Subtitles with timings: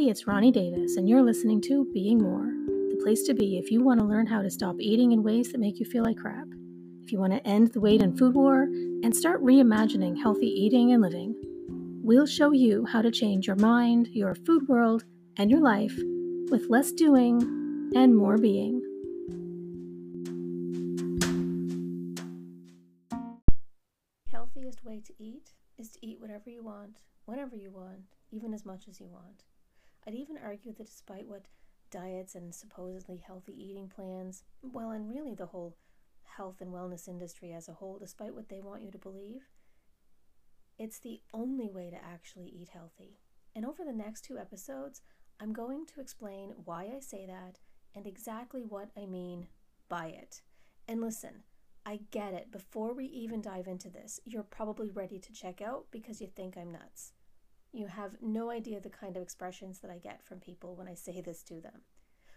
[0.00, 3.70] Hey, it's Ronnie Davis, and you're listening to Being More, the place to be if
[3.70, 6.16] you want to learn how to stop eating in ways that make you feel like
[6.16, 6.46] crap,
[7.02, 10.94] if you want to end the weight and food war, and start reimagining healthy eating
[10.94, 11.34] and living.
[12.02, 15.04] We'll show you how to change your mind, your food world,
[15.36, 15.94] and your life
[16.50, 18.80] with less doing and more being.
[24.32, 28.64] Healthiest way to eat is to eat whatever you want, whenever you want, even as
[28.64, 29.44] much as you want.
[30.06, 31.46] I'd even argue that despite what
[31.90, 35.76] diets and supposedly healthy eating plans, well, and really the whole
[36.22, 39.48] health and wellness industry as a whole, despite what they want you to believe,
[40.78, 43.18] it's the only way to actually eat healthy.
[43.54, 45.02] And over the next two episodes,
[45.40, 47.58] I'm going to explain why I say that
[47.94, 49.48] and exactly what I mean
[49.88, 50.42] by it.
[50.88, 51.42] And listen,
[51.84, 52.52] I get it.
[52.52, 56.56] Before we even dive into this, you're probably ready to check out because you think
[56.56, 57.12] I'm nuts.
[57.72, 60.94] You have no idea the kind of expressions that I get from people when I
[60.94, 61.82] say this to them.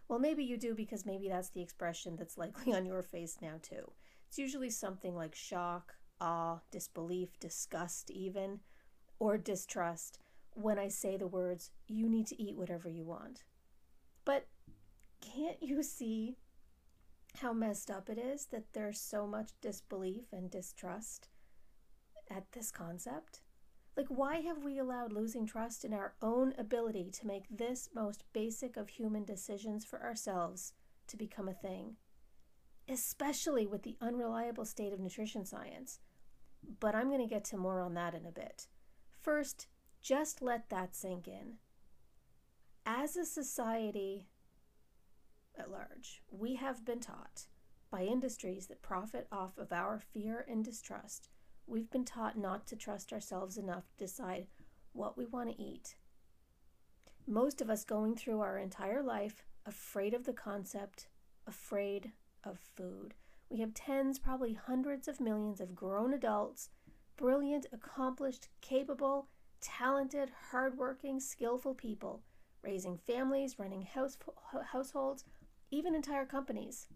[0.07, 3.55] Well, maybe you do because maybe that's the expression that's likely on your face now,
[3.61, 3.91] too.
[4.27, 8.59] It's usually something like shock, awe, disbelief, disgust, even,
[9.19, 10.19] or distrust
[10.55, 13.43] when I say the words, you need to eat whatever you want.
[14.25, 14.47] But
[15.21, 16.37] can't you see
[17.37, 21.29] how messed up it is that there's so much disbelief and distrust
[22.29, 23.41] at this concept?
[23.95, 28.23] Like, why have we allowed losing trust in our own ability to make this most
[28.33, 30.73] basic of human decisions for ourselves
[31.07, 31.97] to become a thing?
[32.89, 35.99] Especially with the unreliable state of nutrition science.
[36.79, 38.67] But I'm going to get to more on that in a bit.
[39.21, 39.67] First,
[40.01, 41.57] just let that sink in.
[42.85, 44.27] As a society
[45.57, 47.47] at large, we have been taught
[47.91, 51.29] by industries that profit off of our fear and distrust
[51.67, 54.47] We've been taught not to trust ourselves enough to decide
[54.91, 55.95] what we want to eat.
[57.25, 61.07] Most of us going through our entire life afraid of the concept,
[61.47, 62.11] afraid
[62.43, 63.13] of food.
[63.49, 66.69] We have tens, probably hundreds of millions of grown adults,
[67.15, 69.27] brilliant, accomplished, capable,
[69.61, 72.23] talented, hardworking, skillful people,
[72.61, 74.17] raising families, running house,
[74.71, 75.23] households,
[75.71, 76.87] even entire companies,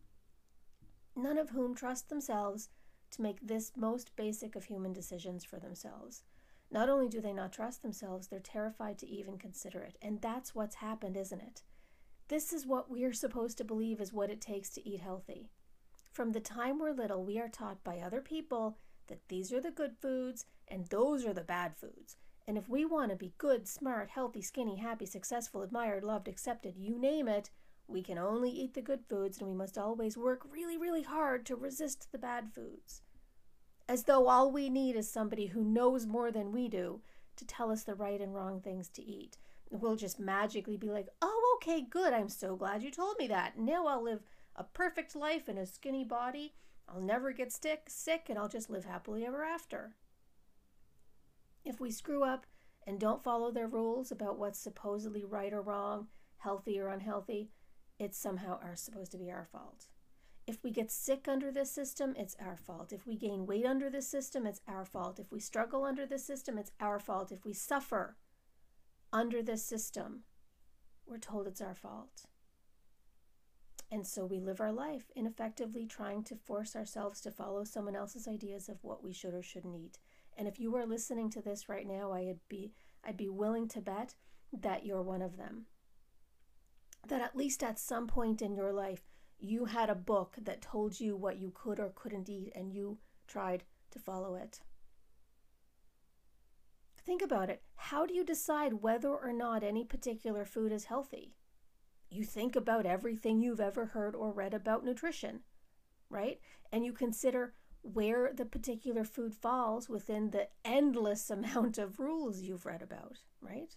[1.15, 2.69] none of whom trust themselves
[3.11, 6.23] to make this most basic of human decisions for themselves.
[6.69, 9.97] Not only do they not trust themselves, they're terrified to even consider it.
[10.01, 11.63] And that's what's happened, isn't it?
[12.27, 15.49] This is what we're supposed to believe is what it takes to eat healthy.
[16.11, 19.71] From the time we're little, we are taught by other people that these are the
[19.71, 22.17] good foods and those are the bad foods.
[22.47, 26.75] And if we want to be good, smart, healthy, skinny, happy, successful, admired, loved, accepted,
[26.77, 27.49] you name it,
[27.87, 31.45] we can only eat the good foods and we must always work really, really hard
[31.45, 33.01] to resist the bad foods.
[33.87, 37.01] As though all we need is somebody who knows more than we do
[37.37, 39.37] to tell us the right and wrong things to eat.
[39.69, 42.11] We'll just magically be like, oh, okay, good.
[42.11, 43.57] I'm so glad you told me that.
[43.57, 44.21] Now I'll live
[44.55, 46.53] a perfect life in a skinny body.
[46.89, 49.95] I'll never get sick, sick, and I'll just live happily ever after.
[51.63, 52.45] If we screw up
[52.85, 57.51] and don't follow their rules about what's supposedly right or wrong, healthy or unhealthy,
[57.99, 59.87] it's somehow are supposed to be our fault.
[60.45, 62.93] If we get sick under this system, it's our fault.
[62.93, 65.19] If we gain weight under this system, it's our fault.
[65.19, 67.31] If we struggle under this system, it's our fault.
[67.31, 68.15] If we suffer
[69.11, 70.21] under this system,
[71.05, 72.27] we're told it's our fault.
[73.91, 78.27] And so we live our life ineffectively trying to force ourselves to follow someone else's
[78.27, 79.97] ideas of what we should or shouldn't eat.
[80.37, 83.81] And if you are listening to this right now, I'd be I'd be willing to
[83.81, 84.15] bet
[84.51, 85.65] that you're one of them
[87.09, 89.03] that at least at some point in your life,
[89.39, 92.97] you had a book that told you what you could or couldn't eat and you
[93.27, 94.61] tried to follow it.
[97.05, 97.61] Think about it.
[97.75, 101.35] How do you decide whether or not any particular food is healthy?
[102.09, 105.41] You think about everything you've ever heard or read about nutrition,
[106.09, 106.39] right?
[106.71, 112.65] And you consider where the particular food falls within the endless amount of rules you've
[112.65, 113.75] read about, right?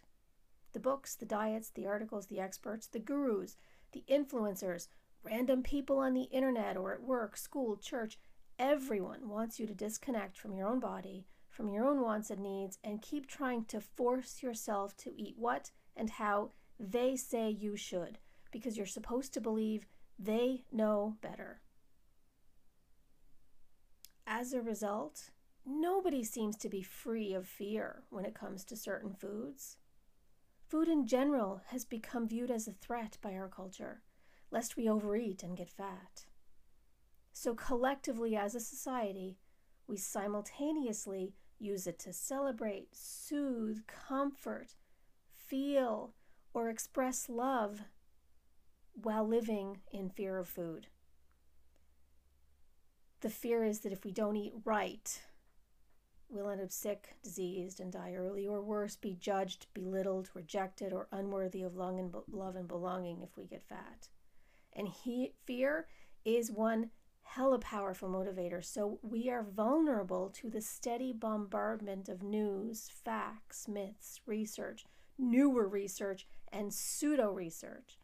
[0.72, 3.56] The books, the diets, the articles, the experts, the gurus,
[3.92, 4.88] the influencers,
[5.22, 8.18] random people on the internet or at work, school, church,
[8.58, 12.78] everyone wants you to disconnect from your own body, from your own wants and needs,
[12.84, 18.18] and keep trying to force yourself to eat what and how they say you should,
[18.52, 19.86] because you're supposed to believe
[20.18, 21.60] they know better.
[24.26, 25.30] As a result,
[25.66, 29.76] nobody seems to be free of fear when it comes to certain foods.
[30.70, 34.02] Food in general has become viewed as a threat by our culture,
[34.52, 36.26] lest we overeat and get fat.
[37.32, 39.36] So, collectively as a society,
[39.88, 44.76] we simultaneously use it to celebrate, soothe, comfort,
[45.34, 46.14] feel,
[46.54, 47.82] or express love
[48.94, 50.86] while living in fear of food.
[53.22, 55.20] The fear is that if we don't eat right,
[56.30, 61.08] we'll end up sick, diseased, and die early, or worse, be judged, belittled, rejected, or
[61.12, 64.08] unworthy of love and belonging if we get fat.
[64.72, 65.86] And he, fear
[66.24, 66.90] is one
[67.22, 68.64] hella powerful motivator.
[68.64, 74.84] So we are vulnerable to the steady bombardment of news, facts, myths, research,
[75.18, 77.98] newer research, and pseudo research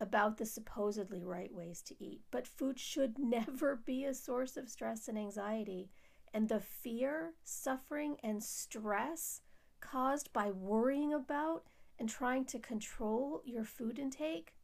[0.00, 2.22] about the supposedly right ways to eat.
[2.30, 5.90] But food should never be a source of stress and anxiety.
[6.34, 9.40] And the fear, suffering, and stress
[9.80, 11.62] caused by worrying about
[11.96, 14.56] and trying to control your food intake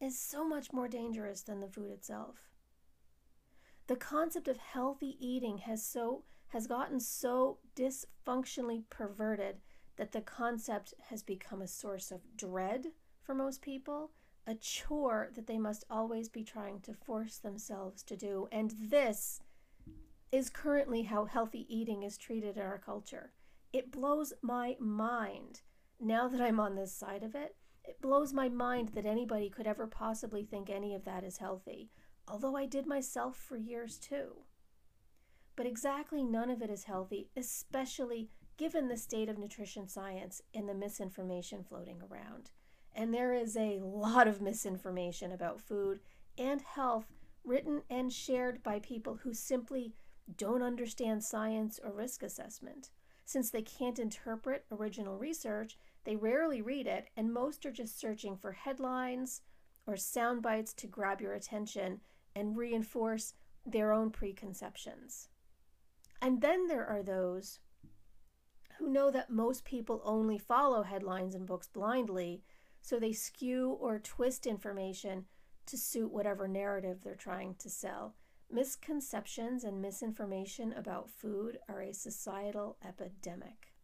[0.00, 2.48] is so much more dangerous than the food itself.
[3.88, 9.60] The concept of healthy eating has so has gotten so dysfunctionally perverted
[9.96, 12.86] that the concept has become a source of dread
[13.22, 14.10] for most people,
[14.46, 18.48] a chore that they must always be trying to force themselves to do.
[18.50, 19.42] And this
[20.32, 23.32] is currently how healthy eating is treated in our culture.
[23.72, 25.62] It blows my mind
[26.00, 29.66] now that I'm on this side of it it blows my mind that anybody could
[29.66, 31.90] ever possibly think any of that is healthy,
[32.28, 34.44] although I did myself for years too.
[35.56, 40.68] But exactly none of it is healthy, especially given the state of nutrition science and
[40.68, 42.50] the misinformation floating around.
[42.94, 46.00] And there is a lot of misinformation about food
[46.38, 47.06] and health
[47.44, 49.94] written and shared by people who simply
[50.36, 52.90] don't understand science or risk assessment.
[53.24, 58.36] Since they can't interpret original research, they rarely read it, and most are just searching
[58.36, 59.42] for headlines
[59.86, 62.00] or sound bites to grab your attention
[62.34, 63.34] and reinforce
[63.64, 65.28] their own preconceptions.
[66.22, 67.60] And then there are those
[68.78, 72.42] who know that most people only follow headlines and books blindly,
[72.80, 75.26] so they skew or twist information
[75.66, 78.14] to suit whatever narrative they're trying to sell.
[78.52, 83.74] Misconceptions and misinformation about food are a societal epidemic.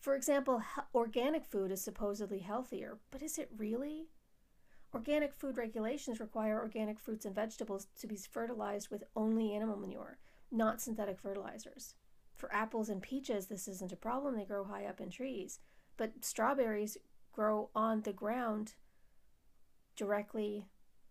[0.00, 0.60] For example,
[0.94, 4.08] organic food is supposedly healthier, but is it really?
[4.92, 10.18] Organic food regulations require organic fruits and vegetables to be fertilized with only animal manure,
[10.50, 11.94] not synthetic fertilizers.
[12.34, 15.60] For apples and peaches, this isn't a problem, they grow high up in trees.
[15.96, 16.98] But strawberries
[17.32, 18.74] grow on the ground
[19.94, 20.66] directly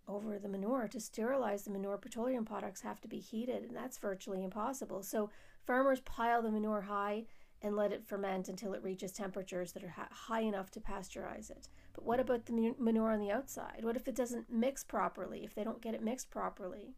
[0.08, 0.88] over the manure.
[0.88, 5.04] To sterilize the manure, petroleum products have to be heated, and that's virtually impossible.
[5.04, 5.30] So
[5.66, 7.26] farmers pile the manure high
[7.62, 11.70] and let it ferment until it reaches temperatures that are high enough to pasteurize it.
[11.94, 13.82] But what about the manure on the outside?
[13.84, 16.96] What if it doesn't mix properly, if they don't get it mixed properly?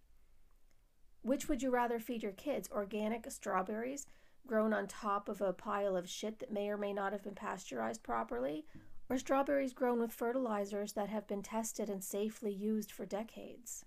[1.22, 2.70] Which would you rather feed your kids?
[2.72, 4.08] Organic strawberries
[4.46, 7.36] grown on top of a pile of shit that may or may not have been
[7.36, 8.66] pasteurized properly?
[9.14, 13.86] Or strawberries grown with fertilizers that have been tested and safely used for decades?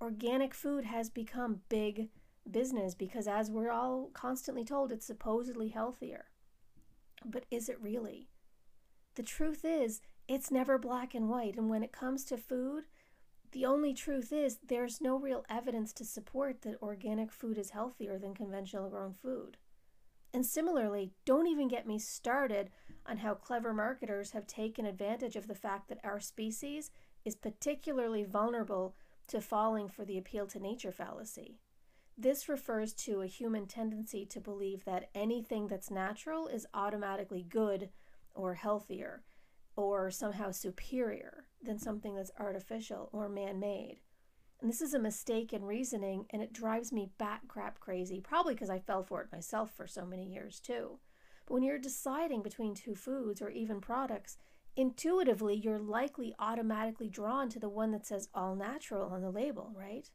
[0.00, 2.08] Organic food has become big
[2.50, 6.28] business because, as we're all constantly told, it's supposedly healthier.
[7.26, 8.30] But is it really?
[9.16, 11.58] The truth is, it's never black and white.
[11.58, 12.84] And when it comes to food,
[13.52, 18.18] the only truth is there's no real evidence to support that organic food is healthier
[18.18, 19.58] than conventional grown food.
[20.32, 22.70] And similarly, don't even get me started
[23.08, 26.90] on how clever marketers have taken advantage of the fact that our species
[27.24, 28.94] is particularly vulnerable
[29.28, 31.58] to falling for the appeal to nature fallacy.
[32.18, 37.90] This refers to a human tendency to believe that anything that's natural is automatically good
[38.34, 39.22] or healthier
[39.76, 44.00] or somehow superior than something that's artificial or man made.
[44.60, 48.54] And this is a mistake in reasoning, and it drives me bat crap crazy, probably
[48.54, 50.98] because I fell for it myself for so many years too.
[51.46, 54.36] But when you're deciding between two foods or even products,
[54.76, 59.72] intuitively you're likely automatically drawn to the one that says all natural on the label,
[59.74, 60.10] right?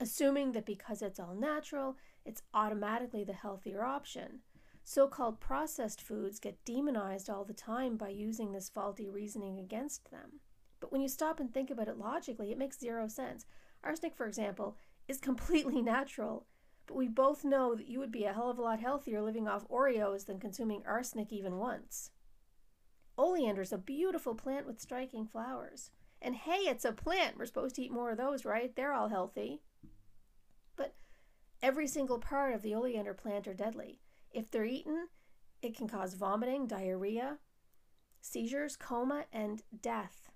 [0.00, 4.40] assuming that because it's all natural, it's automatically the healthier option.
[4.82, 10.10] So called processed foods get demonized all the time by using this faulty reasoning against
[10.10, 10.40] them.
[10.80, 13.46] But when you stop and think about it logically, it makes zero sense.
[13.82, 14.76] Arsenic, for example,
[15.08, 16.46] is completely natural,
[16.86, 19.48] but we both know that you would be a hell of a lot healthier living
[19.48, 22.10] off Oreos than consuming arsenic even once.
[23.16, 25.90] Oleander is a beautiful plant with striking flowers.
[26.20, 27.38] And hey, it's a plant.
[27.38, 28.74] We're supposed to eat more of those, right?
[28.74, 29.60] They're all healthy.
[30.76, 30.94] But
[31.62, 34.00] every single part of the oleander plant are deadly.
[34.32, 35.08] If they're eaten,
[35.62, 37.38] it can cause vomiting, diarrhea,
[38.20, 40.30] seizures, coma, and death.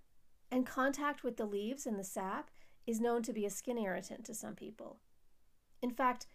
[0.50, 2.50] And contact with the leaves and the sap
[2.86, 4.98] is known to be a skin irritant to some people.
[5.82, 6.26] In fact,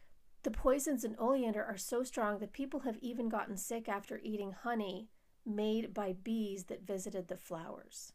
[0.43, 4.51] the poisons in oleander are so strong that people have even gotten sick after eating
[4.51, 5.09] honey
[5.45, 8.13] made by bees that visited the flowers.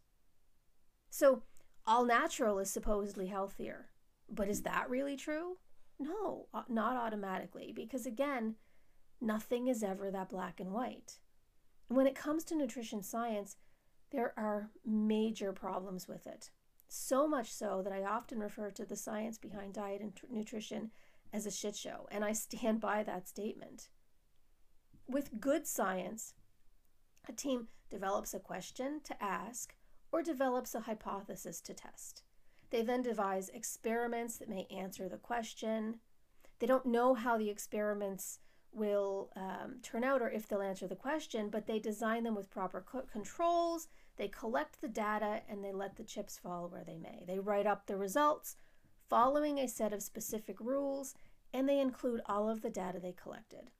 [1.11, 1.43] So,
[1.87, 3.89] all natural is supposedly healthier.
[4.31, 5.57] But is that really true?
[5.99, 8.57] No, uh, not automatically, because again,
[9.21, 11.19] nothing is ever that black and white.
[11.89, 13.57] When it comes to nutrition science,
[14.11, 16.51] there are major problems with it.
[16.89, 20.91] So much so that I often refer to the science behind diet and nutrition
[21.33, 23.89] as a shit show, and I stand by that statement.
[25.07, 26.35] With good science,
[27.29, 29.75] a team develops a question to ask
[30.13, 32.23] or develops a hypothesis to test.
[32.71, 36.01] They then devise experiments that may answer the question.
[36.59, 38.41] They don't know how the experiments
[38.73, 42.51] will um, turn out or if they'll answer the question, but they design them with
[42.51, 43.89] proper co- controls.
[44.17, 47.25] They collect the data and they let the chips fall where they may.
[47.27, 48.57] They write up the results
[49.09, 51.15] following a set of specific rules
[51.53, 53.71] and they include all of the data they collected.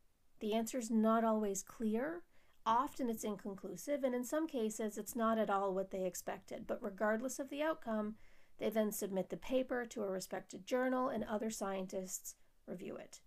[0.41, 2.23] The answer is not always clear.
[2.65, 6.67] Often it's inconclusive, and in some cases, it's not at all what they expected.
[6.67, 8.17] But regardless of the outcome,
[8.59, 12.35] they then submit the paper to a respected journal, and other scientists
[12.67, 13.21] review it.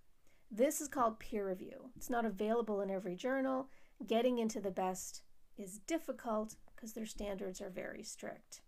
[0.49, 1.91] This is called peer review.
[1.95, 3.69] It's not available in every journal.
[4.05, 5.23] Getting into the best
[5.57, 8.61] is difficult because their standards are very strict.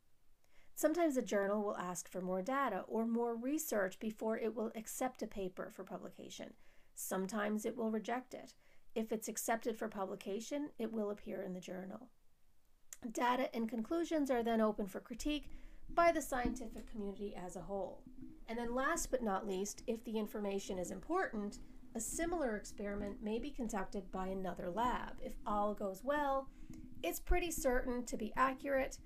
[0.75, 5.21] Sometimes a journal will ask for more data or more research before it will accept
[5.21, 6.53] a paper for publication.
[6.95, 8.53] Sometimes it will reject it.
[8.95, 12.09] If it's accepted for publication, it will appear in the journal.
[13.11, 15.49] Data and conclusions are then open for critique
[15.93, 18.01] by the scientific community as a whole.
[18.47, 21.59] And then, last but not least, if the information is important,
[21.95, 25.17] a similar experiment may be conducted by another lab.
[25.21, 26.49] If all goes well,
[27.03, 28.97] it's pretty certain to be accurate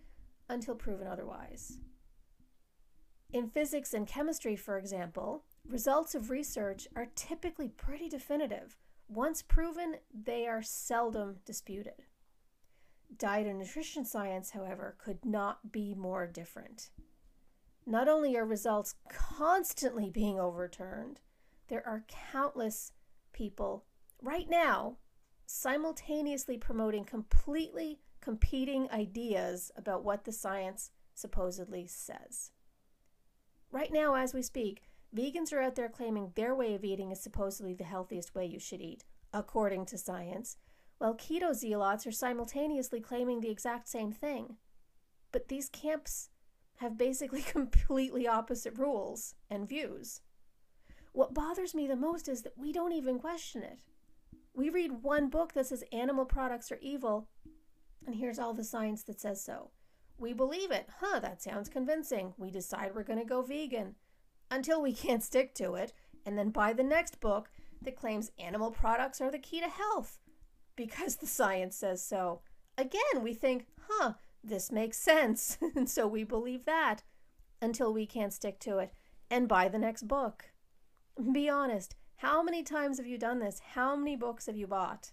[0.49, 1.77] until proven otherwise.
[3.31, 8.77] In physics and chemistry, for example, Results of research are typically pretty definitive.
[9.09, 12.05] Once proven, they are seldom disputed.
[13.17, 16.89] Diet and nutrition science, however, could not be more different.
[17.85, 21.19] Not only are results constantly being overturned,
[21.67, 22.93] there are countless
[23.33, 23.83] people
[24.21, 24.97] right now
[25.45, 32.51] simultaneously promoting completely competing ideas about what the science supposedly says.
[33.71, 34.81] Right now, as we speak,
[35.15, 38.59] Vegans are out there claiming their way of eating is supposedly the healthiest way you
[38.59, 40.57] should eat, according to science,
[40.97, 44.57] while keto zealots are simultaneously claiming the exact same thing.
[45.31, 46.27] But these camps
[46.79, 50.19] have basically completely opposite rules and views.
[51.13, 53.79] What bothers me the most is that we don't even question it.
[54.53, 57.29] We read one book that says animal products are evil,
[58.07, 59.69] and here's all the science that says so.
[60.17, 60.87] We believe it.
[60.99, 62.33] Huh, that sounds convincing.
[62.37, 63.95] We decide we're going to go vegan
[64.49, 65.93] until we can't stick to it,
[66.25, 67.49] and then buy the next book
[67.81, 70.17] that claims animal products are the key to health
[70.75, 72.41] because the science says so.
[72.77, 77.03] Again, we think, huh, this makes sense, and so we believe that
[77.61, 78.93] until we can't stick to it
[79.29, 80.45] and buy the next book.
[81.31, 83.59] Be honest, how many times have you done this?
[83.73, 85.11] How many books have you bought?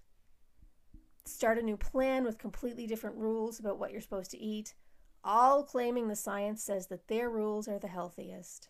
[1.27, 4.75] Start a new plan with completely different rules about what you're supposed to eat,
[5.25, 8.69] all claiming the science says that their rules are the healthiest.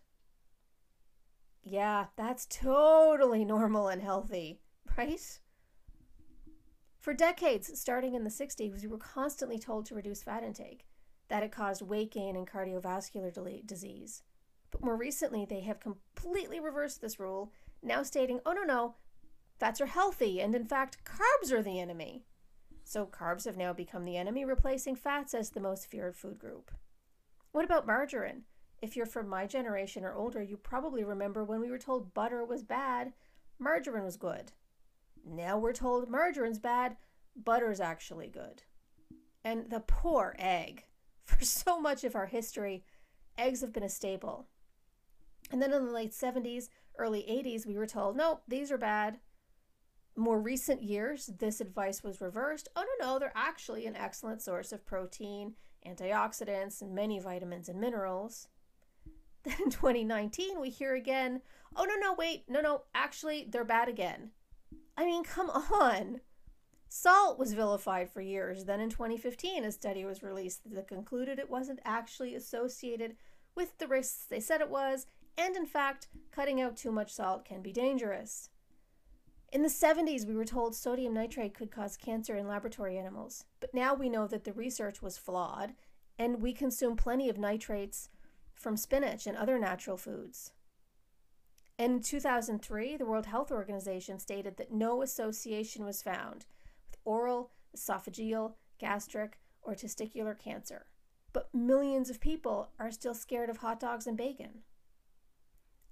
[1.64, 4.60] Yeah, that's totally normal and healthy,
[4.96, 5.40] right?
[7.00, 10.86] For decades, starting in the 60s, we were constantly told to reduce fat intake,
[11.28, 14.22] that it caused weight gain and cardiovascular disease.
[14.70, 18.94] But more recently, they have completely reversed this rule, now stating, oh, no, no,
[19.58, 22.24] fats are healthy, and in fact, carbs are the enemy.
[22.84, 26.70] So carbs have now become the enemy, replacing fats as the most feared food group.
[27.52, 28.42] What about margarine?
[28.82, 32.44] If you're from my generation or older, you probably remember when we were told butter
[32.44, 33.14] was bad,
[33.58, 34.52] margarine was good.
[35.26, 36.96] Now we're told margarine's bad,
[37.34, 38.62] butter's actually good.
[39.42, 40.84] And the poor egg.
[41.24, 42.84] For so much of our history,
[43.38, 44.48] eggs have been a staple.
[45.50, 49.18] And then in the late 70s, early 80s, we were told, nope, these are bad.
[50.16, 52.68] More recent years, this advice was reversed.
[52.76, 55.54] Oh, no, no, they're actually an excellent source of protein,
[55.86, 58.48] antioxidants, and many vitamins and minerals.
[59.44, 61.42] Then in 2019, we hear again,
[61.76, 64.30] oh, no, no, wait, no, no, actually, they're bad again.
[64.96, 66.20] I mean, come on.
[66.88, 68.64] Salt was vilified for years.
[68.64, 73.16] Then in 2015, a study was released that concluded it wasn't actually associated
[73.54, 75.06] with the risks they said it was,
[75.36, 78.48] and in fact, cutting out too much salt can be dangerous.
[79.54, 83.72] In the 70s, we were told sodium nitrate could cause cancer in laboratory animals, but
[83.72, 85.74] now we know that the research was flawed,
[86.18, 88.08] and we consume plenty of nitrates
[88.52, 90.50] from spinach and other natural foods.
[91.78, 96.46] In 2003, the World Health Organization stated that no association was found
[96.88, 100.86] with oral esophageal, gastric, or testicular cancer.
[101.32, 104.62] But millions of people are still scared of hot dogs and bacon.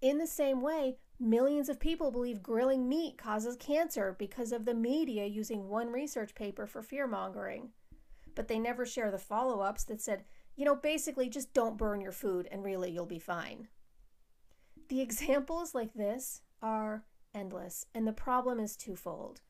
[0.01, 4.75] In the same way, millions of people believe grilling meat causes cancer because of the
[4.75, 7.71] media using one research paper for fear mongering.
[8.35, 10.25] But they never share the follow ups that said,
[10.57, 13.69] you know, basically just don't burn your food and really you'll be fine.
[14.89, 17.05] The examples like this are
[17.35, 19.41] endless, and the problem is twofold.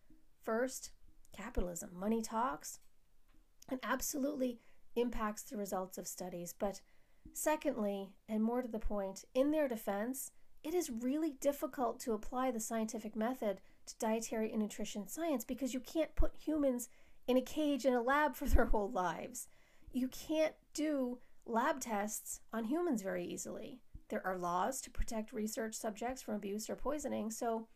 [0.42, 0.92] First,
[1.37, 1.90] capitalism.
[1.95, 2.78] Money talks
[3.69, 4.61] and absolutely
[4.95, 6.54] impacts the results of studies.
[6.57, 6.81] But
[7.33, 10.33] secondly, and more to the point, in their defense,
[10.64, 15.75] it is really difficult to apply the scientific method to dietary and nutrition science because
[15.75, 16.88] you can't put humans
[17.26, 19.49] in a cage in a lab for their whole lives.
[19.92, 23.81] You can't do lab tests on humans very easily.
[24.09, 27.66] There are laws to protect research subjects from abuse or poisoning, so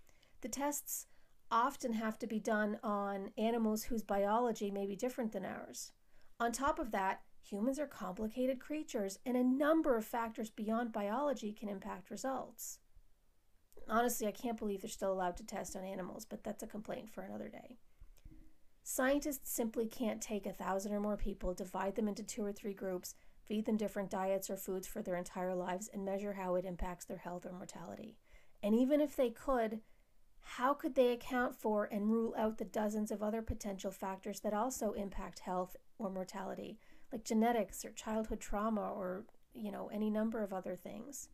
[0.43, 1.07] the tests
[1.51, 5.93] often have to be done on animals whose biology may be different than ours.
[6.39, 11.53] On top of that, humans are complicated creatures, and a number of factors beyond biology
[11.53, 12.79] can impact results.
[13.89, 17.09] Honestly, I can't believe they're still allowed to test on animals, but that's a complaint
[17.09, 17.77] for another day.
[18.83, 22.75] Scientists simply can't take a thousand or more people, divide them into two or three
[22.75, 23.15] groups,
[23.47, 27.05] feed them different diets or foods for their entire lives, and measure how it impacts
[27.05, 28.17] their health or mortality.
[28.63, 29.81] And even if they could,
[30.41, 34.55] how could they account for and rule out the dozens of other potential factors that
[34.55, 36.79] also impact health or mortality,
[37.13, 41.29] like genetics or childhood trauma or, you know, any number of other things?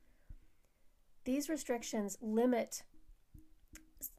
[1.25, 2.83] These restrictions limit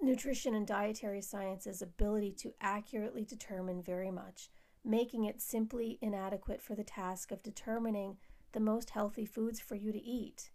[0.01, 4.49] nutrition and dietary science's ability to accurately determine very much,
[4.85, 8.17] making it simply inadequate for the task of determining
[8.53, 10.51] the most healthy foods for you to eat.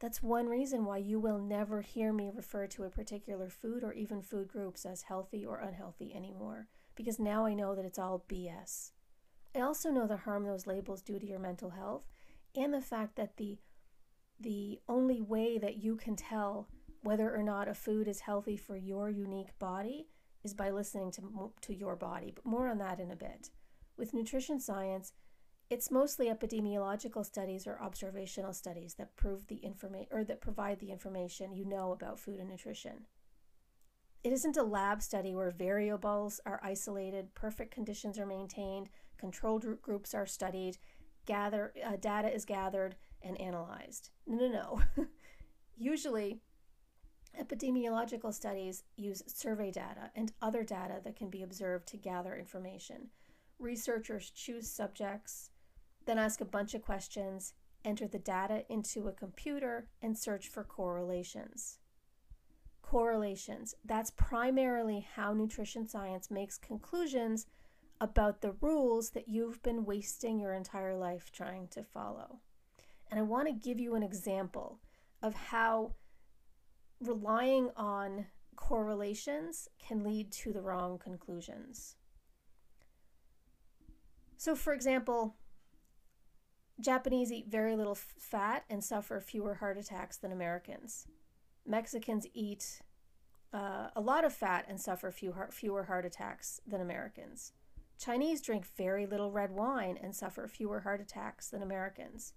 [0.00, 3.92] That's one reason why you will never hear me refer to a particular food or
[3.92, 8.24] even food groups as healthy or unhealthy anymore, because now I know that it's all
[8.28, 8.92] BS.
[9.54, 12.04] I also know the harm those labels do to your mental health
[12.56, 13.58] and the fact that the
[14.40, 16.68] the only way that you can tell
[17.02, 20.08] whether or not a food is healthy for your unique body
[20.42, 23.50] is by listening to to your body, but more on that in a bit.
[23.96, 25.12] With nutrition science,
[25.70, 30.90] it's mostly epidemiological studies or observational studies that prove the information or that provide the
[30.90, 33.06] information you know about food and nutrition.
[34.22, 38.88] It isn't a lab study where variables are isolated, perfect conditions are maintained,
[39.18, 40.78] controlled groups are studied,
[41.26, 44.10] gather uh, data is gathered and analyzed.
[44.26, 45.06] No, no, no.
[45.76, 46.40] Usually,
[47.40, 53.08] epidemiological studies use survey data and other data that can be observed to gather information.
[53.58, 55.50] Researchers choose subjects,
[56.06, 60.64] then ask a bunch of questions, enter the data into a computer, and search for
[60.64, 61.78] correlations.
[62.82, 63.74] Correlations.
[63.84, 67.46] That's primarily how nutrition science makes conclusions
[68.04, 72.40] about the rules that you've been wasting your entire life trying to follow.
[73.10, 74.78] And I want to give you an example
[75.22, 75.94] of how
[77.00, 81.96] relying on correlations can lead to the wrong conclusions.
[84.36, 85.36] So, for example,
[86.78, 91.06] Japanese eat very little fat and suffer fewer heart attacks than Americans.
[91.66, 92.82] Mexicans eat
[93.54, 97.54] uh, a lot of fat and suffer few heart, fewer heart attacks than Americans.
[97.98, 102.34] Chinese drink very little red wine and suffer fewer heart attacks than Americans.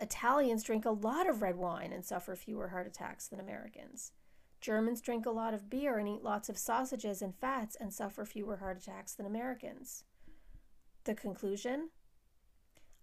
[0.00, 4.12] Italians drink a lot of red wine and suffer fewer heart attacks than Americans.
[4.60, 8.24] Germans drink a lot of beer and eat lots of sausages and fats and suffer
[8.24, 10.04] fewer heart attacks than Americans.
[11.04, 11.90] The conclusion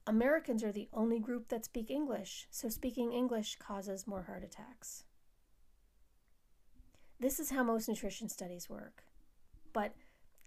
[0.06, 5.04] Americans are the only group that speak English, so speaking English causes more heart attacks.
[7.20, 9.04] This is how most nutrition studies work.
[9.74, 9.94] But,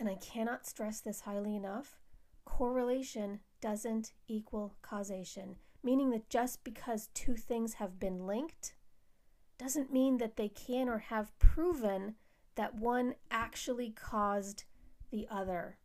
[0.00, 2.00] and I cannot stress this highly enough,
[2.46, 8.74] correlation doesn't equal causation, meaning that just because two things have been linked
[9.58, 12.14] doesn't mean that they can or have proven
[12.54, 14.64] that one actually caused
[15.10, 15.76] the other.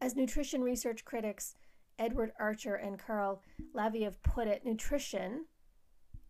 [0.00, 1.54] As nutrition research critics,
[1.98, 3.42] Edward Archer and Carl
[3.74, 5.46] Lavie put it, nutrition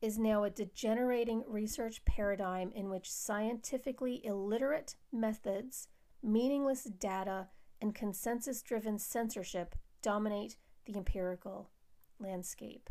[0.01, 5.89] is now a degenerating research paradigm in which scientifically illiterate methods,
[6.23, 7.49] meaningless data,
[7.81, 10.57] and consensus driven censorship dominate
[10.87, 11.71] the empirical
[12.19, 12.91] landscape.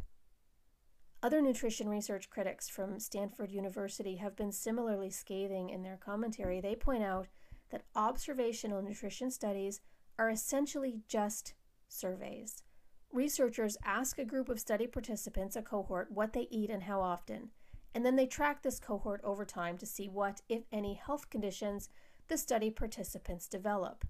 [1.24, 6.62] Other nutrition research critics from Stanford University have been similarly scathing in their commentary.
[6.62, 7.28] They point out
[7.72, 9.82] that observational nutrition studies
[10.20, 11.54] are essentially just
[11.90, 12.64] surveys.
[13.12, 17.50] Researchers ask a group of study participants, a cohort, what they eat and how often,
[17.96, 21.90] and then they track this cohort over time to see what, if any, health conditions
[22.28, 24.06] the study participants develop.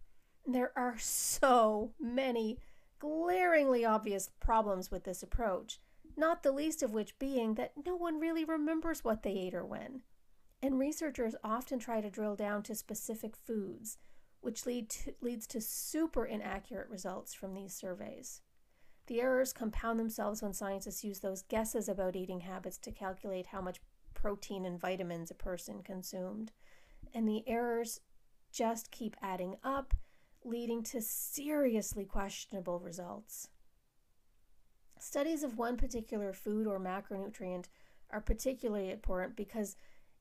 [0.45, 2.57] There are so many
[2.99, 5.79] glaringly obvious problems with this approach,
[6.15, 9.65] not the least of which being that no one really remembers what they ate or
[9.65, 10.01] when.
[10.61, 13.99] And researchers often try to drill down to specific foods,
[14.41, 18.41] which lead to, leads to super inaccurate results from these surveys.
[19.07, 23.61] The errors compound themselves when scientists use those guesses about eating habits to calculate how
[23.61, 23.79] much
[24.13, 26.51] protein and vitamins a person consumed.
[27.13, 28.01] And the errors
[28.51, 29.93] just keep adding up,
[30.43, 33.47] leading to seriously questionable results.
[34.99, 37.65] Studies of one particular food or macronutrient
[38.09, 39.77] are particularly important because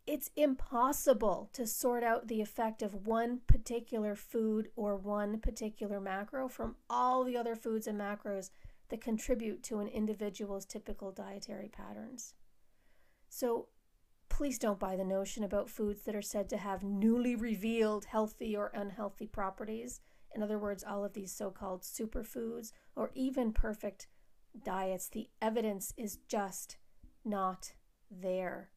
[0.06, 6.46] it's impossible to sort out the effect of one particular food or one particular macro
[6.46, 8.50] from all the other foods and macros
[8.88, 12.34] that contribute to an individual's typical dietary patterns.
[13.28, 13.68] So
[14.28, 18.56] please don't buy the notion about foods that are said to have newly revealed healthy
[18.56, 20.00] or unhealthy properties.
[20.34, 24.06] In other words, all of these so called superfoods or even perfect
[24.64, 25.08] diets.
[25.08, 26.76] The evidence is just
[27.24, 27.72] not
[28.10, 28.70] there.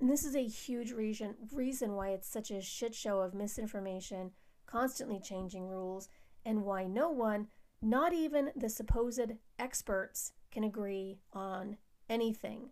[0.00, 4.32] And this is a huge reason, reason why it's such a shit show of misinformation,
[4.66, 6.08] constantly changing rules,
[6.44, 7.48] and why no one,
[7.82, 11.76] not even the supposed experts, can agree on
[12.08, 12.70] anything.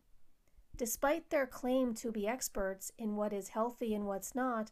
[0.76, 4.70] Despite their claim to be experts in what is healthy and what's not,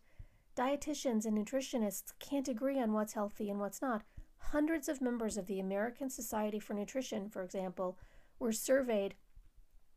[0.56, 4.02] dietitians and nutritionists can't agree on what's healthy and what's not.
[4.38, 7.98] Hundreds of members of the American Society for Nutrition, for example,
[8.38, 9.14] were surveyed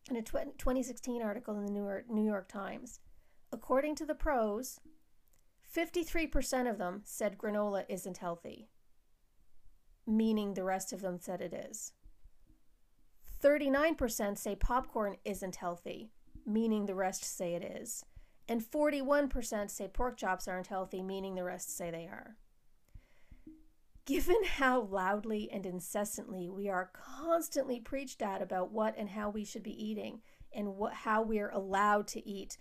[0.09, 2.99] in a 2016 article in the New York, Times.
[3.53, 4.79] According to the pros,
[5.73, 8.67] 53% of them said granola isn't healthy,
[10.17, 11.93] meaning the rest of them said it is.
[13.41, 16.11] 39% say popcorn isn't healthy,
[16.45, 18.05] meaning the rest say it is.
[18.47, 22.37] And 41% say pork chops aren't healthy, meaning the rest say they are.
[24.05, 29.45] Given how loudly and incessantly we are constantly preached at about what and how we
[29.45, 30.21] should be eating
[30.51, 32.57] and what how we're allowed to eat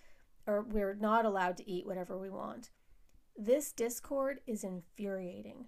[0.47, 2.71] or we're not allowed to eat whatever we want.
[3.37, 5.67] This discord is infuriating.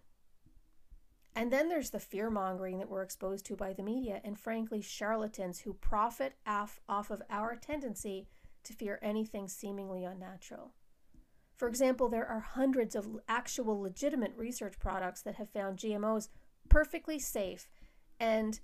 [1.34, 4.82] And then there's the fear mongering that we're exposed to by the media and frankly
[4.82, 8.26] charlatans who profit off, off of our tendency
[8.64, 10.72] to fear anything seemingly unnatural.
[11.56, 16.28] For example, there are hundreds of actual legitimate research products that have found GMOs
[16.68, 17.68] perfectly safe
[18.20, 18.60] and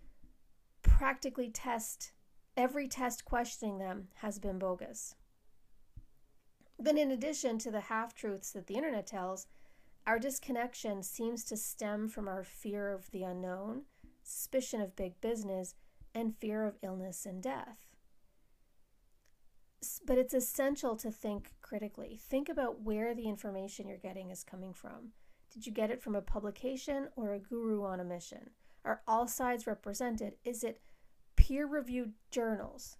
[0.82, 2.12] practically test
[2.56, 5.14] every test questioning them has been bogus.
[6.78, 9.46] But in addition to the half truths that the internet tells,
[10.06, 13.82] our disconnection seems to stem from our fear of the unknown,
[14.22, 15.74] suspicion of big business,
[16.14, 17.88] and fear of illness and death
[20.06, 22.18] but it's essential to think critically.
[22.20, 25.12] Think about where the information you're getting is coming from.
[25.52, 28.50] Did you get it from a publication or a guru on a mission?
[28.84, 30.34] Are all sides represented?
[30.44, 30.80] Is it
[31.36, 32.96] peer reviewed journals?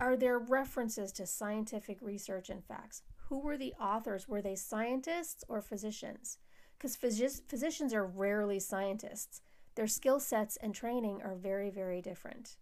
[0.00, 3.02] Are there references to scientific research and facts?
[3.28, 4.26] Who were the authors?
[4.26, 6.38] Were they scientists or physicians?
[6.82, 9.40] Because phys- physicians are rarely scientists.
[9.76, 12.56] Their skill sets and training are very, very different.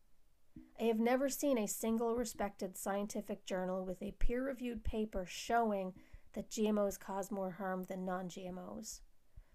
[0.79, 5.95] I have never seen a single respected scientific journal with a peer reviewed paper showing
[6.35, 9.01] that GMOs cause more harm than non GMOs.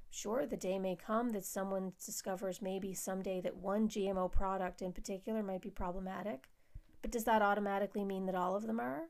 [0.10, 4.94] Sure, the day may come that someone discovers maybe someday that one GMO product in
[4.94, 6.50] particular might be problematic,
[7.04, 9.10] but does that automatically mean that all of them are?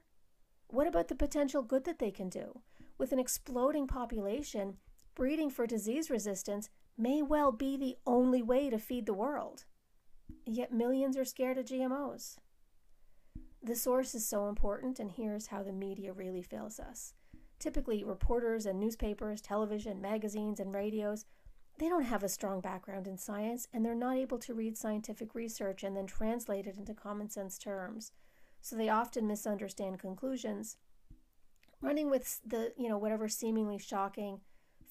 [0.67, 2.59] What about the potential good that they can do?
[2.97, 4.77] With an exploding population,
[5.15, 9.63] breeding for disease resistance may well be the only way to feed the world.
[10.45, 12.37] Yet millions are scared of GMOs.
[13.63, 17.13] The source is so important, and here's how the media really fails us.
[17.57, 21.25] Typically, reporters and newspapers, television, magazines, and radios,
[21.79, 25.33] they don't have a strong background in science, and they're not able to read scientific
[25.33, 28.11] research and then translate it into common sense terms.
[28.61, 30.77] So they often misunderstand conclusions,
[31.81, 34.41] running with the, you know, whatever seemingly shocking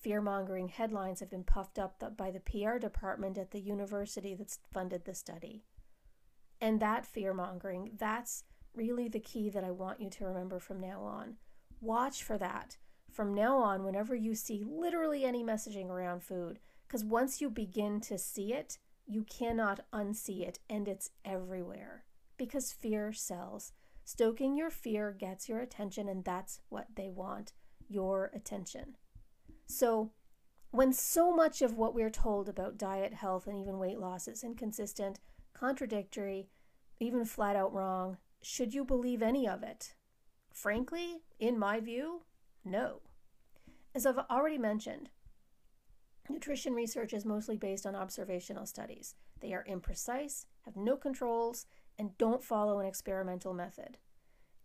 [0.05, 4.59] fear mongering headlines have been puffed up by the PR department at the university that's
[4.71, 5.65] funded the study.
[6.61, 10.79] And that fear mongering, that's really the key that I want you to remember from
[10.79, 11.37] now on.
[11.81, 12.77] Watch for that
[13.11, 18.01] from now on whenever you see literally any messaging around food, because once you begin
[18.03, 22.05] to see it, you cannot unsee it, and it's everywhere
[22.37, 23.73] because fear sells.
[24.05, 27.53] Stoking your fear gets your attention, and that's what they want
[27.89, 28.97] your attention.
[29.67, 30.11] So,
[30.71, 34.43] when so much of what we're told about diet, health, and even weight loss is
[34.43, 35.21] inconsistent,
[35.53, 36.49] contradictory,
[36.99, 39.95] even flat out wrong, should you believe any of it?
[40.53, 42.23] Frankly, in my view,
[42.65, 43.01] no.
[43.95, 45.11] As I've already mentioned,
[46.29, 49.15] Nutrition research is mostly based on observational studies.
[49.41, 51.67] They are imprecise, have no controls,
[51.99, 53.99] and don't follow an experimental method.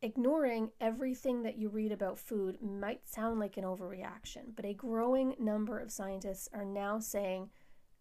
[0.01, 5.35] Ignoring everything that you read about food might sound like an overreaction, but a growing
[5.37, 7.49] number of scientists are now saying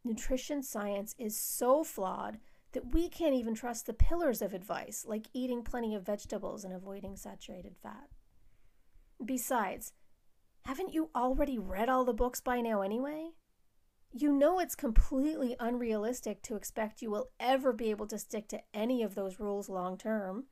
[0.04, 2.38] nutrition science is so flawed
[2.72, 6.72] that we can't even trust the pillars of advice, like eating plenty of vegetables and
[6.72, 8.08] avoiding saturated fat.
[9.24, 9.92] Besides,
[10.66, 13.30] haven't you already read all the books by now anyway?
[14.12, 18.60] You know it's completely unrealistic to expect you will ever be able to stick to
[18.72, 20.44] any of those rules long term,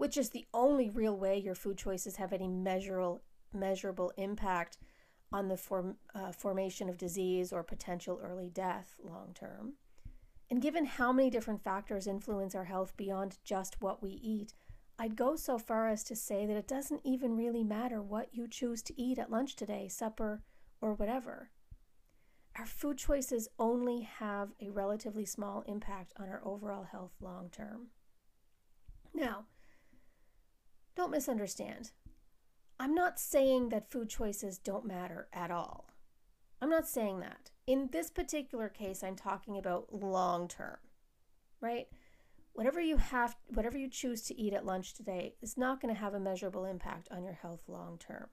[0.00, 3.20] which is the only real way your food choices have any measurable
[3.52, 4.78] measurable impact
[5.30, 9.74] on the form, uh, formation of disease or potential early death long term.
[10.48, 14.54] And given how many different factors influence our health beyond just what we eat,
[14.98, 18.48] I'd go so far as to say that it doesn't even really matter what you
[18.48, 20.40] choose to eat at lunch today, supper,
[20.80, 21.50] or whatever.
[22.56, 27.88] Our food choices only have a relatively small impact on our overall health long term.
[29.12, 29.44] Now,
[30.96, 31.92] don't misunderstand.
[32.78, 35.90] I'm not saying that food choices don't matter at all.
[36.62, 37.50] I'm not saying that.
[37.66, 40.78] In this particular case, I'm talking about long term,
[41.60, 41.88] right?
[42.52, 46.00] Whatever you have, whatever you choose to eat at lunch today is not going to
[46.00, 48.26] have a measurable impact on your health long term.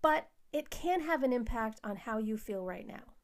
[0.00, 3.14] But it can have an impact on how you feel right now.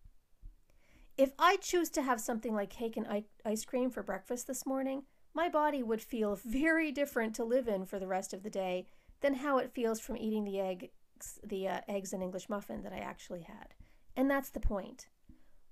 [1.16, 5.02] If I choose to have something like cake and ice cream for breakfast this morning,
[5.34, 8.86] my body would feel very different to live in for the rest of the day
[9.20, 12.92] than how it feels from eating the eggs, the uh, eggs and English muffin that
[12.92, 13.74] I actually had.
[14.16, 15.08] And that's the point.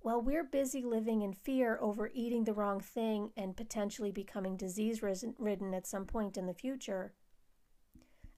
[0.00, 5.02] While we're busy living in fear over eating the wrong thing and potentially becoming disease
[5.02, 7.12] ridden at some point in the future,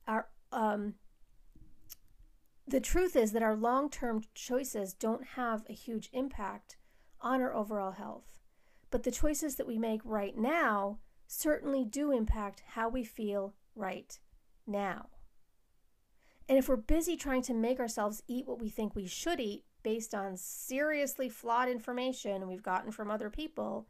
[0.07, 0.94] our um,
[2.66, 6.76] the truth is that our long term choices don't have a huge impact
[7.20, 8.38] on our overall health.
[8.90, 14.18] But the choices that we make right now certainly do impact how we feel right
[14.66, 15.06] now.
[16.48, 19.62] And if we're busy trying to make ourselves eat what we think we should eat
[19.84, 23.86] based on seriously flawed information we've gotten from other people,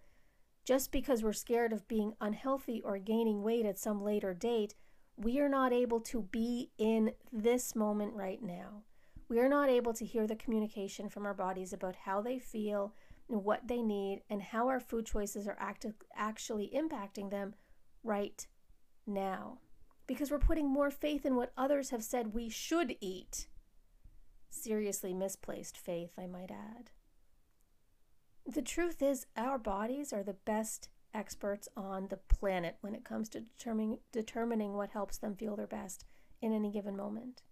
[0.67, 4.75] just because we're scared of being unhealthy or gaining weight at some later date
[5.19, 8.83] we are not able to be in this moment right now.
[9.29, 12.95] We are not able to hear the communication from our bodies about how they feel
[13.29, 15.87] and what they need and how our food choices are act-
[16.17, 17.55] actually impacting them
[18.03, 18.47] right
[19.07, 19.59] now.
[20.07, 23.49] Because we're putting more faith in what others have said we should eat.
[24.51, 26.91] Seriously misplaced faith, I might add.
[28.47, 33.29] The truth is, our bodies are the best experts on the planet when it comes
[33.31, 36.07] to determining, determining what helps them feel their best
[36.41, 37.43] in any given moment.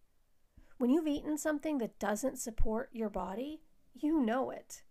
[0.79, 3.61] When you've eaten something that doesn't support your body,
[3.95, 4.83] you know it.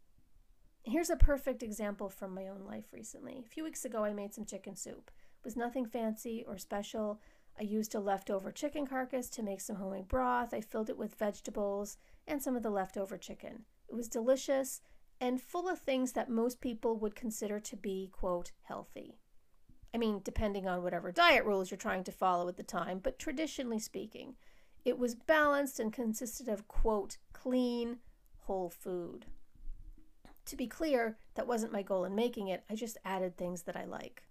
[0.88, 3.44] Here's a perfect example from my own life recently.
[3.44, 5.10] A few weeks ago, I made some chicken soup.
[5.40, 7.20] It was nothing fancy or special.
[7.60, 10.54] I used a leftover chicken carcass to make some homemade broth.
[10.54, 13.66] I filled it with vegetables and some of the leftover chicken.
[13.90, 14.82] It was delicious
[15.20, 19.18] and full of things that most people would consider to be, quote, healthy.
[19.92, 23.18] I mean, depending on whatever diet rules you're trying to follow at the time, but
[23.18, 24.36] traditionally speaking,
[24.84, 27.98] it was balanced and consisted of, quote, clean,
[28.42, 29.26] whole food.
[30.46, 33.76] To be clear, that wasn't my goal in making it, I just added things that
[33.76, 34.24] I like.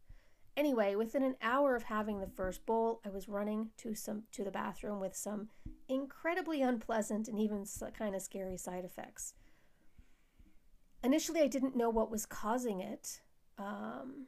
[0.57, 4.45] Anyway, within an hour of having the first bowl, I was running to some to
[4.45, 5.49] the bathroom with some
[5.89, 7.67] incredibly unpleasant and even
[7.99, 9.35] kind of scary side effects
[11.05, 13.21] initially I didn't know what was causing it.
[13.59, 14.27] Um,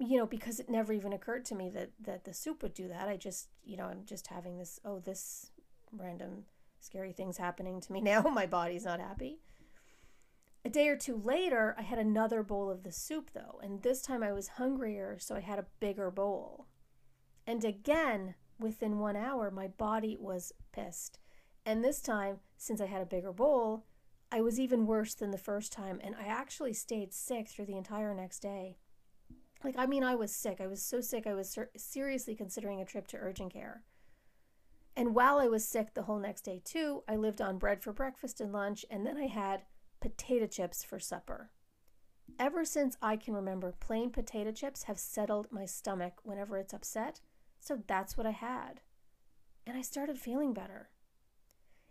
[0.00, 2.88] you know, because it never even occurred to me that that the soup would do
[2.88, 3.06] that.
[3.06, 5.50] I just, you know, I'm just having this oh, this
[5.92, 6.44] random
[6.80, 8.22] scary things happening to me now.
[8.22, 9.38] My body's not happy.
[10.64, 14.00] A day or two later, I had another bowl of the soup though, and this
[14.00, 16.66] time I was hungrier, so I had a bigger bowl.
[17.46, 21.18] And again, within 1 hour, my body was pissed.
[21.66, 23.86] And this time, since I had a bigger bowl,
[24.30, 27.76] I was even worse than the first time, and I actually stayed sick through the
[27.76, 28.78] entire next day.
[29.64, 30.60] Like, I mean, I was sick.
[30.60, 33.82] I was so sick, I was ser- seriously considering a trip to urgent care.
[34.96, 37.92] And while I was sick the whole next day, too, I lived on bread for
[37.92, 39.62] breakfast and lunch, and then I had
[40.02, 41.52] potato chips for supper.
[42.38, 47.20] Ever since I can remember, plain potato chips have settled my stomach whenever it's upset,
[47.60, 48.80] so that's what I had.
[49.64, 50.90] And I started feeling better.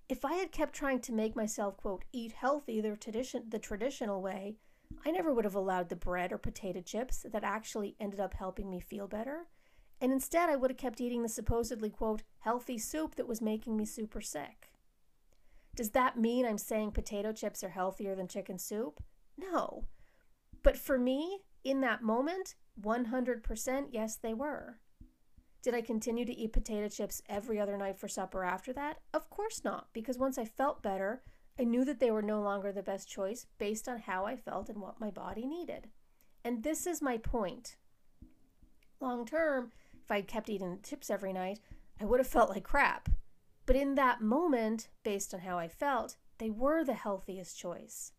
[0.10, 4.22] If I had kept trying to make myself, quote, eat healthy the, tradition, the traditional
[4.22, 4.58] way,
[5.06, 8.70] I never would have allowed the bread or potato chips that actually ended up helping
[8.70, 9.48] me feel better.
[10.02, 13.78] And instead, I would have kept eating the supposedly, quote, healthy soup that was making
[13.78, 14.71] me super sick.
[15.76, 19.02] Does that mean I'm saying potato chips are healthier than chicken soup?
[19.38, 19.86] No.
[20.64, 24.80] But for me, in that moment, 100% yes, they were.
[25.62, 28.98] Did I continue to eat potato chips every other night for supper after that?
[29.14, 31.22] Of course not, because once I felt better,
[31.60, 34.70] I knew that they were no longer the best choice based on how I felt
[34.70, 35.90] and what my body needed.
[36.44, 37.76] And this is my point.
[39.00, 39.72] Long term,
[40.04, 41.60] if I'd kept eating chips every night,
[42.00, 43.10] I would have felt like crap.
[43.66, 48.12] But in that moment, based on how I felt, they were the healthiest choice.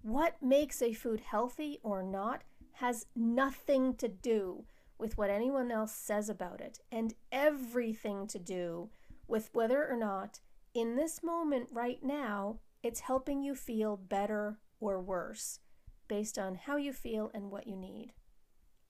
[0.00, 2.42] What makes a food healthy or not
[2.74, 4.64] has nothing to do
[4.98, 8.88] with what anyone else says about it, and everything to do
[9.26, 10.40] with whether or not,
[10.74, 15.60] in this moment right now, it's helping you feel better or worse
[16.08, 18.12] based on how you feel and what you need.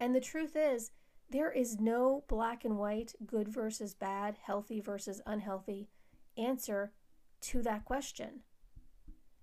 [0.00, 0.90] And the truth is,
[1.32, 5.88] there is no black and white, good versus bad, healthy versus unhealthy
[6.36, 6.92] answer
[7.40, 8.40] to that question.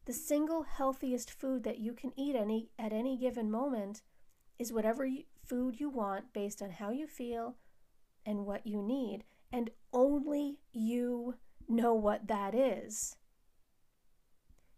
[0.05, 4.01] The single healthiest food that you can eat any at any given moment
[4.57, 7.57] is whatever you, food you want based on how you feel
[8.25, 11.35] and what you need, and only you
[11.67, 13.15] know what that is.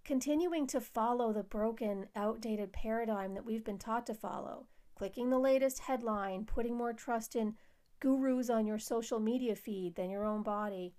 [0.03, 4.67] Continuing to follow the broken, outdated paradigm that we've been taught to follow,
[5.01, 7.55] clicking the latest headline, putting more trust in
[7.99, 10.93] gurus on your social media feed than your own body,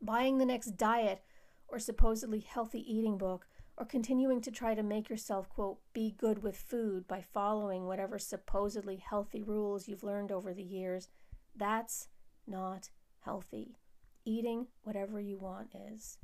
[0.00, 1.22] buying the next diet
[1.68, 6.42] or supposedly healthy eating book, or continuing to try to make yourself, quote, be good
[6.42, 11.10] with food by following whatever supposedly healthy rules you've learned over the years,
[11.54, 12.08] that's
[12.46, 13.76] not healthy.
[14.24, 16.16] Eating whatever you want is.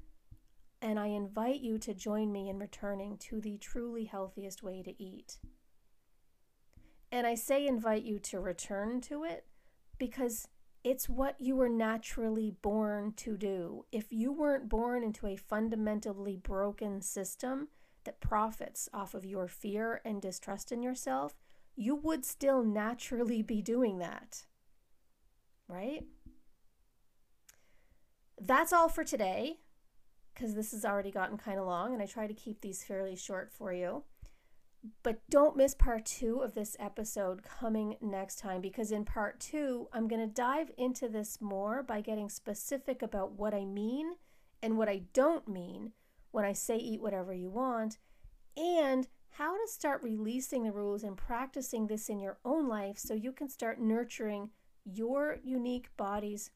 [0.80, 5.02] And I invite you to join me in returning to the truly healthiest way to
[5.02, 5.37] eat.
[7.11, 9.47] And I say invite you to return to it
[9.99, 10.49] because
[10.85, 13.85] it's what you were naturally born to do.
[13.90, 17.69] If you weren't born into a fundamentally broken system
[18.05, 21.35] that profits off of your fear and distrust in yourself,
[21.75, 24.45] you would still naturally be doing that.
[25.69, 26.05] Right?
[28.40, 29.59] That's all for today
[30.35, 33.16] because this has already gotten kind of long and I try to keep these fairly
[33.16, 34.05] short for you.
[35.03, 39.89] But don't miss part two of this episode coming next time because in part two,
[39.93, 44.12] I'm going to dive into this more by getting specific about what I mean
[44.62, 45.93] and what I don't mean
[46.31, 47.99] when I say eat whatever you want
[48.57, 53.15] and how to start releasing the rules and practicing this in your own life so
[53.15, 54.51] you can start nurturing
[54.85, 56.51] your unique body's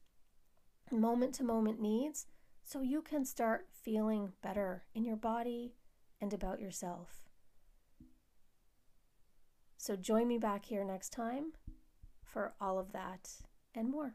[0.91, 2.25] moment to moment needs
[2.63, 5.73] so you can start feeling better in your body
[6.19, 7.20] and about yourself.
[9.81, 11.53] So join me back here next time
[12.23, 13.27] for all of that
[13.73, 14.13] and more.